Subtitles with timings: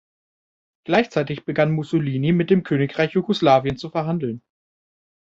[0.83, 4.41] Gleichzeitig begann Mussolini mit dem Königreich Jugoslawien zu verhandeln.